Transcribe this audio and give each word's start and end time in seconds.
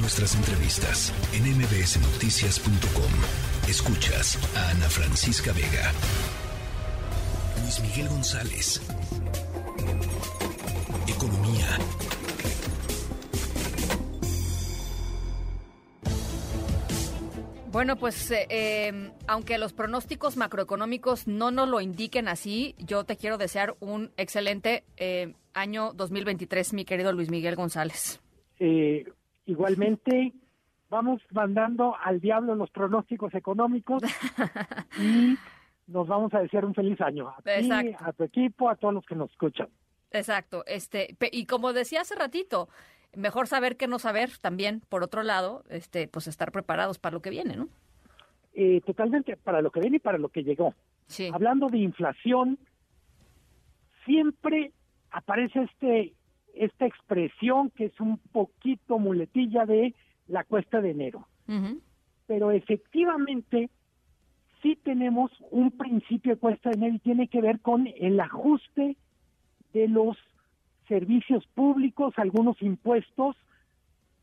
Nuestras 0.00 0.36
entrevistas 0.36 1.12
en 1.32 1.42
mbsnoticias.com. 1.56 3.68
Escuchas 3.68 4.38
a 4.56 4.70
Ana 4.70 4.88
Francisca 4.88 5.52
Vega. 5.52 5.92
Luis 7.62 7.80
Miguel 7.82 8.08
González. 8.08 8.80
Economía. 11.08 11.66
Bueno, 17.72 17.96
pues 17.96 18.30
eh, 18.30 18.46
eh, 18.50 19.10
aunque 19.26 19.58
los 19.58 19.72
pronósticos 19.72 20.36
macroeconómicos 20.36 21.26
no 21.26 21.50
nos 21.50 21.68
lo 21.68 21.80
indiquen 21.80 22.28
así, 22.28 22.76
yo 22.78 23.04
te 23.04 23.16
quiero 23.16 23.36
desear 23.36 23.76
un 23.80 24.12
excelente 24.16 24.84
eh, 24.96 25.34
año 25.54 25.92
2023, 25.92 26.72
mi 26.72 26.84
querido 26.84 27.12
Luis 27.12 27.30
Miguel 27.30 27.56
González. 27.56 28.20
Igualmente, 29.48 30.32
vamos 30.90 31.20
mandando 31.30 31.96
al 32.02 32.20
diablo 32.20 32.54
los 32.54 32.70
pronósticos 32.70 33.34
económicos 33.34 34.02
y 35.00 35.36
nos 35.86 36.06
vamos 36.06 36.32
a 36.34 36.40
desear 36.40 36.64
un 36.64 36.74
feliz 36.74 37.00
año 37.00 37.28
a 37.28 37.42
ti, 37.42 37.70
a 37.98 38.12
tu 38.12 38.24
equipo, 38.24 38.68
a 38.68 38.76
todos 38.76 38.94
los 38.94 39.06
que 39.06 39.14
nos 39.14 39.30
escuchan. 39.30 39.68
Exacto, 40.10 40.64
este 40.66 41.16
y 41.32 41.46
como 41.46 41.72
decía 41.72 42.02
hace 42.02 42.14
ratito, 42.14 42.68
mejor 43.16 43.46
saber 43.46 43.76
que 43.76 43.88
no 43.88 43.98
saber 43.98 44.30
también, 44.38 44.82
por 44.88 45.02
otro 45.02 45.22
lado, 45.22 45.64
este 45.70 46.08
pues 46.08 46.26
estar 46.26 46.52
preparados 46.52 46.98
para 46.98 47.14
lo 47.14 47.22
que 47.22 47.30
viene, 47.30 47.56
¿no? 47.56 47.68
Eh, 48.54 48.80
totalmente, 48.84 49.36
para 49.36 49.62
lo 49.62 49.70
que 49.70 49.80
viene 49.80 49.96
y 49.96 50.00
para 50.00 50.18
lo 50.18 50.28
que 50.28 50.42
llegó. 50.42 50.74
Sí. 51.06 51.30
Hablando 51.32 51.68
de 51.68 51.78
inflación, 51.78 52.58
siempre 54.04 54.72
aparece 55.10 55.62
este 55.62 56.12
esta 56.58 56.86
expresión 56.86 57.70
que 57.70 57.86
es 57.86 58.00
un 58.00 58.18
poquito 58.32 58.98
muletilla 58.98 59.64
de 59.64 59.94
la 60.26 60.44
cuesta 60.44 60.80
de 60.80 60.90
enero. 60.90 61.26
Pero 62.26 62.50
efectivamente 62.50 63.70
sí 64.62 64.76
tenemos 64.82 65.30
un 65.50 65.70
principio 65.70 66.34
de 66.34 66.40
cuesta 66.40 66.70
de 66.70 66.76
enero 66.76 66.94
y 66.96 66.98
tiene 66.98 67.28
que 67.28 67.40
ver 67.40 67.60
con 67.60 67.86
el 67.86 68.20
ajuste 68.20 68.96
de 69.72 69.88
los 69.88 70.16
servicios 70.88 71.46
públicos, 71.54 72.14
algunos 72.16 72.60
impuestos. 72.60 73.36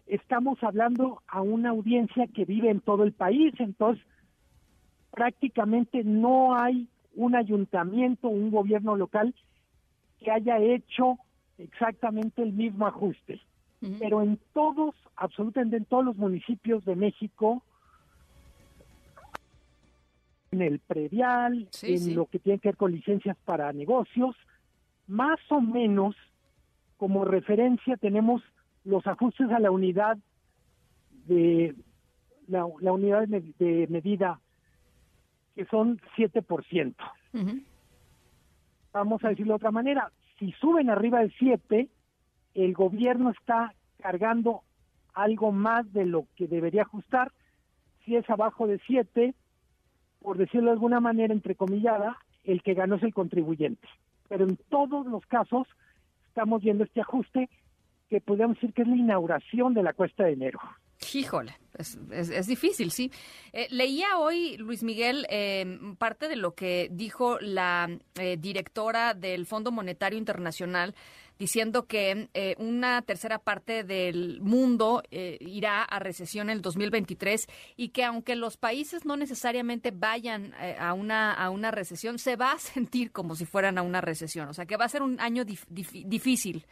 Estamos 0.08 0.61
hablando 0.64 1.22
a 1.27 1.42
una 1.42 1.70
audiencia 1.70 2.27
que 2.27 2.45
vive 2.45 2.70
en 2.70 2.81
todo 2.81 3.03
el 3.03 3.14
país, 3.14 3.53
entonces 3.59 4.05
prácticamente 5.11 6.03
no 6.03 6.55
hay 6.55 6.88
un 7.16 7.36
ayuntamiento, 7.36 8.27
un 8.27 8.52
gobierno 8.52 8.95
local 8.95 9.33
que 10.20 10.31
haya 10.31 10.59
hecho 10.59 11.17
exactamente 11.58 12.42
el 12.42 12.53
mismo 12.53 12.88
ajuste. 12.88 13.42
Pero 14.00 14.23
en 14.23 14.39
todos, 14.53 14.95
absolutamente 15.16 15.78
en 15.78 15.86
todos 15.86 16.03
los 16.03 16.16
municipios 16.16 16.84
de 16.86 16.95
México, 16.95 17.61
en 20.52 20.61
el 20.61 20.80
predial, 20.80 21.67
en 21.83 22.16
lo 22.16 22.26
que 22.26 22.39
tiene 22.39 22.58
que 22.58 22.70
ver 22.70 22.78
con 22.78 22.92
licencias 22.92 23.38
para 23.45 23.72
negocios, 23.73 24.36
más 25.08 25.39
o 25.50 25.61
menos 25.61 26.16
como 26.98 27.26
referencia 27.26 27.98
tenemos 27.98 28.42
los 28.86 29.06
ajustes 29.06 29.52
a 29.52 29.59
la 29.59 29.70
unidad 29.70 30.17
de 31.28 31.76
la, 32.48 32.66
unidad 32.66 33.28
de, 33.28 33.88
medida 33.89 34.39
que 35.56 35.66
son 35.66 36.00
7%. 36.17 36.95
Vamos 38.94 39.23
a 39.23 39.30
decirlo 39.30 39.53
de 39.53 39.58
otra 39.58 39.72
manera, 39.72 40.11
si 40.39 40.52
suben 40.53 40.89
arriba 40.89 41.19
del 41.19 41.33
7, 41.38 41.89
el 42.55 42.73
gobierno 42.73 43.31
está 43.31 43.73
cargando 44.02 44.61
algo 45.14 45.52
más 45.52 45.92
de 45.94 46.05
lo 46.05 46.27
que 46.36 46.47
debería 46.47 46.83
ajustar. 46.83 47.31
Si 48.03 48.16
es 48.16 48.30
abajo 48.30 48.67
de 48.67 48.80
7, 48.86 49.33
por 50.22 50.38
decirlo 50.38 50.67
de 50.67 50.73
alguna 50.73 51.00
manera, 51.00 51.33
entrecomillada, 51.33 52.17
el 52.44 52.61
que 52.61 52.73
ganó 52.73 52.95
es 52.95 53.03
el 53.03 53.14
contribuyente. 53.14 53.87
Pero 54.27 54.45
en 54.45 54.58
todos 54.70 55.05
los 55.05 55.26
casos 55.26 55.67
estamos 56.27 56.61
viendo 56.61 56.83
este 56.83 57.02
ajuste 57.02 57.49
que 58.09 58.21
podríamos 58.21 58.58
decir 58.58 58.73
que 58.73 58.83
es 58.83 58.88
la 58.88 58.95
inauguración 58.95 59.73
de 59.73 59.83
la 59.83 59.93
cuesta 59.93 60.26
de 60.26 60.33
enero. 60.33 60.59
Híjole, 61.14 61.55
es, 61.77 62.47
difícil, 62.47 62.91
sí. 62.91 63.11
Eh, 63.53 63.67
leía 63.69 64.17
hoy, 64.17 64.58
Luis 64.58 64.83
Miguel, 64.83 65.25
eh, 65.30 65.80
parte 65.97 66.27
de 66.27 66.36
lo 66.36 66.53
que 66.53 66.89
dijo 66.91 67.39
la 67.39 67.89
eh, 68.15 68.37
directora 68.39 69.13
del 69.13 69.45
Fondo 69.45 69.71
Monetario 69.71 70.17
Internacional, 70.17 70.95
diciendo 71.37 71.85
que 71.85 72.30
una 72.59 73.02
tercera 73.02 73.39
parte 73.39 73.83
del 73.83 74.39
mundo 74.39 75.03
irá 75.11 75.83
a 75.83 75.99
recesión 75.99 76.49
en 76.49 76.55
el 76.55 76.61
2023 76.61 77.47
y 77.75 77.89
que 77.89 78.05
aunque 78.05 78.37
los 78.37 78.55
países 78.55 79.05
no 79.05 79.17
necesariamente 79.17 79.91
vayan 79.91 80.53
a, 80.80 80.93
una, 80.93 81.33
a 81.33 81.49
una 81.49 81.71
recesión, 81.71 82.19
se 82.19 82.37
va 82.37 82.53
a 82.53 82.59
sentir 82.59 83.11
como 83.11 83.35
si 83.35 83.43
fueran 83.43 83.77
a 83.77 83.81
una 83.81 83.99
recesión. 83.99 84.47
O 84.47 84.53
sea, 84.53 84.65
que 84.65 84.77
va 84.77 84.85
a 84.85 84.89
ser 84.89 85.02
un 85.02 85.19
año 85.19 85.43
difícil 85.43 86.65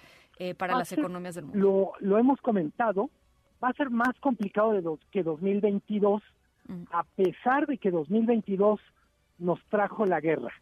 para 0.58 0.78
las 0.78 0.94
economías 0.94 1.36
del 1.36 1.44
mundo. 1.44 1.60
Lo, 1.60 1.92
lo 2.00 2.18
hemos 2.18 2.40
comentado 2.40 3.10
va 3.64 3.70
a 3.70 3.74
ser 3.74 3.90
más 3.90 4.18
complicado 4.20 4.74
de 4.74 4.84
que 5.12 5.24
2022, 5.24 6.22
mm. 6.68 6.84
a 6.92 7.04
pesar 7.04 7.66
de 7.66 7.78
que 7.78 7.92
2022 7.92 8.80
nos 9.40 9.64
trajo 9.66 10.06
la 10.06 10.20
guerra, 10.20 10.54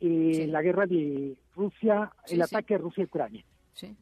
eh, 0.00 0.46
la 0.48 0.62
guerra 0.62 0.86
de 0.86 1.36
Rusia, 1.54 2.12
el 2.28 2.42
ataque 2.42 2.74
de 2.74 2.78
Rusia 2.78 3.04
a 3.04 3.06
Ucrania. 3.06 3.44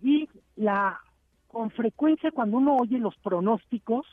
Y 0.02 0.28
la 0.56 1.00
con 1.46 1.70
frecuencia 1.70 2.30
cuando 2.30 2.58
uno 2.58 2.76
oye 2.76 2.98
los 2.98 3.16
pronósticos 3.16 4.06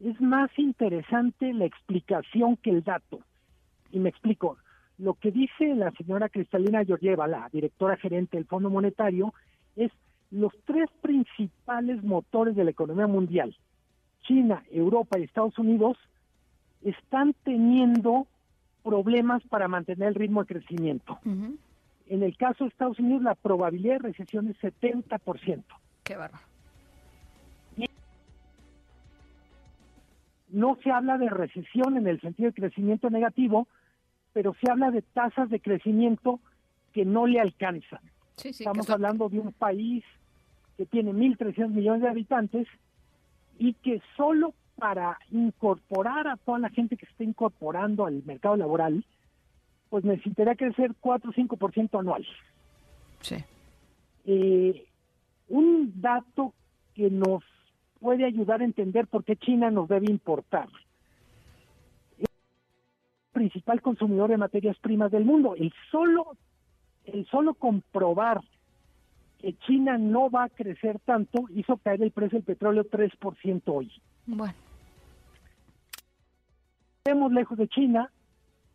es 0.00 0.20
más 0.20 0.50
interesante 0.58 1.52
la 1.52 1.66
explicación 1.66 2.56
que 2.56 2.70
el 2.70 2.82
dato. 2.82 3.20
Y 3.92 3.98
me 4.00 4.08
explico. 4.08 4.56
Lo 4.98 5.14
que 5.14 5.30
dice 5.30 5.74
la 5.74 5.90
señora 5.92 6.28
Cristalina 6.28 6.84
Georgieva, 6.84 7.26
la 7.26 7.48
directora 7.52 7.96
gerente 7.96 8.36
del 8.36 8.46
Fondo 8.46 8.70
Monetario, 8.70 9.32
es 9.76 9.90
los 10.30 10.52
tres 10.64 10.88
principales 11.00 12.02
motores 12.04 12.54
de 12.54 12.64
la 12.64 12.70
economía 12.70 13.06
mundial, 13.06 13.56
China, 14.22 14.62
Europa 14.70 15.18
y 15.18 15.24
Estados 15.24 15.58
Unidos, 15.58 15.96
están 16.82 17.34
teniendo 17.44 18.26
problemas 18.82 19.42
para 19.44 19.68
mantener 19.68 20.08
el 20.08 20.14
ritmo 20.14 20.42
de 20.42 20.54
crecimiento. 20.54 21.18
En 21.24 22.22
el 22.22 22.36
caso 22.36 22.64
de 22.64 22.70
Estados 22.70 22.98
Unidos, 22.98 23.22
la 23.22 23.34
probabilidad 23.34 23.94
de 23.94 24.08
recesión 24.10 24.48
es 24.48 24.56
70%. 24.58 25.62
Qué 26.04 26.16
barba. 26.16 26.40
No 30.48 30.76
se 30.82 30.90
habla 30.90 31.16
de 31.16 31.30
recesión 31.30 31.96
en 31.96 32.08
el 32.08 32.20
sentido 32.20 32.50
de 32.50 32.54
crecimiento 32.54 33.08
negativo, 33.10 33.68
pero 34.32 34.54
se 34.60 34.70
habla 34.70 34.90
de 34.90 35.02
tasas 35.02 35.48
de 35.48 35.60
crecimiento 35.60 36.40
que 36.92 37.04
no 37.04 37.26
le 37.26 37.38
alcanzan. 37.40 38.00
Estamos 38.42 38.90
hablando 38.90 39.28
de 39.28 39.38
un 39.38 39.52
país 39.52 40.02
que 40.80 40.86
tiene 40.86 41.12
1.300 41.12 41.68
millones 41.68 42.00
de 42.00 42.08
habitantes 42.08 42.66
y 43.58 43.74
que 43.74 44.00
solo 44.16 44.54
para 44.76 45.18
incorporar 45.30 46.26
a 46.26 46.38
toda 46.38 46.58
la 46.58 46.70
gente 46.70 46.96
que 46.96 47.04
se 47.04 47.12
está 47.12 47.22
incorporando 47.22 48.06
al 48.06 48.22
mercado 48.24 48.56
laboral, 48.56 49.04
pues 49.90 50.04
necesitaría 50.04 50.54
crecer 50.54 50.94
4 50.98 51.30
o 51.30 51.34
5% 51.34 52.00
anual. 52.00 52.26
Sí. 53.20 53.36
Eh, 54.24 54.86
un 55.48 56.00
dato 56.00 56.54
que 56.94 57.10
nos 57.10 57.44
puede 58.00 58.24
ayudar 58.24 58.62
a 58.62 58.64
entender 58.64 59.06
por 59.06 59.22
qué 59.22 59.36
China 59.36 59.70
nos 59.70 59.86
debe 59.86 60.10
importar. 60.10 60.70
Es 62.16 62.24
el 62.24 63.32
principal 63.32 63.82
consumidor 63.82 64.30
de 64.30 64.38
materias 64.38 64.78
primas 64.78 65.10
del 65.10 65.26
mundo. 65.26 65.54
El 65.58 65.74
solo, 65.90 66.38
el 67.04 67.26
solo 67.26 67.52
comprobar 67.52 68.40
que 69.40 69.54
China 69.66 69.96
no 69.96 70.30
va 70.30 70.44
a 70.44 70.48
crecer 70.48 70.98
tanto 71.00 71.46
hizo 71.54 71.78
caer 71.78 72.02
el 72.02 72.10
precio 72.10 72.38
del 72.38 72.44
petróleo 72.44 72.84
3% 72.84 73.62
hoy. 73.66 73.90
Bueno. 74.26 74.54
Estemos 76.98 77.32
lejos 77.32 77.56
de 77.56 77.68
China, 77.68 78.10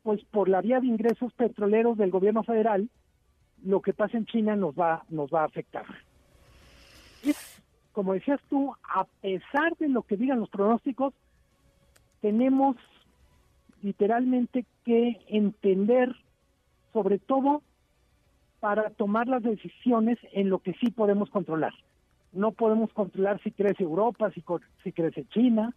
pues 0.01 0.23
por 0.25 0.49
la 0.49 0.61
vía 0.61 0.79
de 0.79 0.87
ingresos 0.87 1.31
petroleros 1.33 1.97
del 1.97 2.09
gobierno 2.09 2.43
federal, 2.43 2.89
lo 3.63 3.81
que 3.81 3.93
pasa 3.93 4.17
en 4.17 4.25
China 4.25 4.55
nos 4.55 4.73
va, 4.75 5.05
nos 5.09 5.29
va 5.29 5.41
a 5.41 5.45
afectar. 5.45 5.85
como 7.91 8.13
decías 8.13 8.41
tú, 8.49 8.73
a 8.83 9.05
pesar 9.21 9.77
de 9.77 9.87
lo 9.87 10.01
que 10.01 10.17
digan 10.17 10.39
los 10.39 10.49
pronósticos, 10.49 11.13
tenemos 12.21 12.75
literalmente 13.83 14.65
que 14.83 15.21
entender 15.27 16.15
sobre 16.91 17.19
todo 17.19 17.61
para 18.65 18.89
tomar 18.89 19.27
las 19.27 19.43
decisiones 19.43 20.17
en 20.31 20.49
lo 20.49 20.57
que 20.57 20.73
sí 20.73 20.89
podemos 20.89 21.29
controlar. 21.29 21.71
No 22.31 22.51
podemos 22.51 22.91
controlar 22.93 23.39
si 23.43 23.51
crece 23.51 23.83
Europa, 23.83 24.31
si, 24.31 24.91
crece 24.91 25.23
China, 25.25 25.71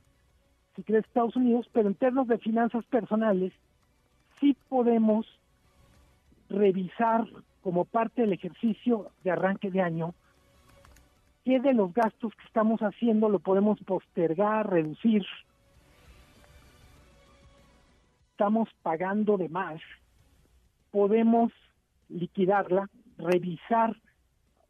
si 0.74 0.82
crece 0.84 1.06
Estados 1.06 1.36
Unidos, 1.36 1.68
pero 1.70 1.88
en 1.88 1.94
términos 1.96 2.28
de 2.28 2.38
finanzas 2.38 2.86
personales 2.86 3.52
sí 4.40 4.56
podemos 4.70 5.26
revisar 6.48 7.26
como 7.60 7.84
parte 7.84 8.22
del 8.22 8.32
ejercicio 8.32 9.10
de 9.22 9.32
arranque 9.32 9.70
de 9.70 9.82
año 9.82 10.14
¿qué 11.44 11.60
de 11.60 11.74
los 11.74 11.92
gastos 11.92 12.32
que 12.36 12.46
estamos 12.46 12.80
haciendo 12.80 13.28
lo 13.28 13.38
podemos 13.38 13.78
postergar, 13.80 14.70
reducir? 14.70 15.26
Estamos 18.30 18.70
pagando 18.80 19.36
de 19.36 19.50
más, 19.50 19.78
podemos 20.90 21.52
liquidarla, 22.08 22.88
revisar. 23.16 23.96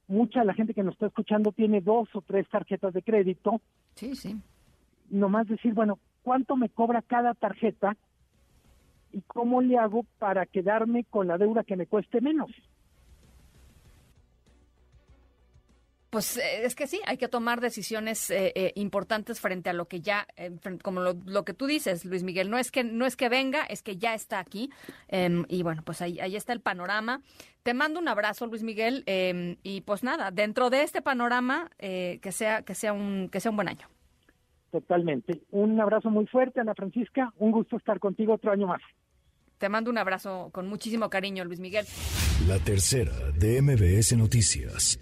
Mucha 0.06 0.40
de 0.40 0.46
la 0.46 0.54
gente 0.54 0.72
que 0.74 0.82
nos 0.82 0.94
está 0.94 1.06
escuchando 1.06 1.52
tiene 1.52 1.80
dos 1.80 2.08
o 2.14 2.22
tres 2.22 2.48
tarjetas 2.48 2.94
de 2.94 3.02
crédito. 3.02 3.60
Sí, 3.94 4.14
sí. 4.14 4.36
Nomás 5.10 5.46
decir, 5.48 5.74
bueno, 5.74 5.98
¿cuánto 6.22 6.56
me 6.56 6.68
cobra 6.68 7.02
cada 7.02 7.34
tarjeta? 7.34 7.96
¿Y 9.12 9.20
cómo 9.22 9.60
le 9.60 9.78
hago 9.78 10.04
para 10.18 10.46
quedarme 10.46 11.04
con 11.04 11.28
la 11.28 11.38
deuda 11.38 11.64
que 11.64 11.76
me 11.76 11.86
cueste 11.86 12.20
menos? 12.20 12.50
Pues 16.18 16.36
eh, 16.36 16.64
es 16.64 16.74
que 16.74 16.88
sí, 16.88 17.00
hay 17.06 17.16
que 17.16 17.28
tomar 17.28 17.60
decisiones 17.60 18.28
eh, 18.30 18.50
eh, 18.56 18.72
importantes 18.74 19.38
frente 19.38 19.70
a 19.70 19.72
lo 19.72 19.86
que 19.86 20.00
ya, 20.00 20.26
como 20.82 21.00
lo, 21.00 21.44
que 21.44 21.54
tú 21.54 21.66
dices, 21.66 22.04
Luis 22.04 22.24
Miguel, 22.24 22.50
no 22.50 22.58
es 22.58 22.72
que 22.72 22.82
no 22.82 23.06
es 23.06 23.14
que 23.14 23.28
venga, 23.28 23.62
es 23.62 23.84
que 23.84 23.98
ya 23.98 24.14
está 24.14 24.40
aquí. 24.40 24.68
Em, 25.06 25.44
y 25.46 25.62
bueno, 25.62 25.82
pues 25.84 26.02
ahí, 26.02 26.18
ahí 26.18 26.34
está 26.34 26.52
el 26.52 26.60
panorama. 26.60 27.22
Te 27.62 27.72
mando 27.72 28.00
un 28.00 28.08
abrazo, 28.08 28.48
Luis 28.48 28.64
Miguel, 28.64 29.04
em, 29.06 29.58
y 29.62 29.82
pues 29.82 30.02
nada, 30.02 30.32
dentro 30.32 30.70
de 30.70 30.82
este 30.82 31.02
panorama, 31.02 31.70
que 31.78 32.32
sea 32.32 32.62
que 32.62 32.74
sea 32.74 32.92
un 32.92 33.28
que 33.30 33.38
sea 33.38 33.52
un 33.52 33.56
buen 33.56 33.68
año. 33.68 33.86
Totalmente. 34.72 35.42
Un 35.52 35.80
abrazo 35.80 36.10
muy 36.10 36.26
fuerte, 36.26 36.58
Ana 36.58 36.74
Francisca. 36.74 37.32
Un 37.38 37.52
gusto 37.52 37.76
estar 37.76 38.00
contigo 38.00 38.34
otro 38.34 38.50
año 38.50 38.66
más. 38.66 38.82
Te 39.58 39.68
mando 39.68 39.88
un 39.88 39.98
abrazo 39.98 40.50
con 40.52 40.66
muchísimo 40.66 41.10
cariño, 41.10 41.44
Luis 41.44 41.60
Miguel. 41.60 41.86
La 42.48 42.58
tercera 42.58 43.12
de 43.38 43.62
MBS 43.62 44.16
Noticias. 44.16 44.98